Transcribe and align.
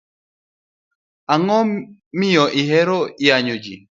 Ango 1.33 1.59
miyo 2.17 2.45
ihero 2.61 2.99
yanyo 3.27 3.55
jii? 3.63 3.81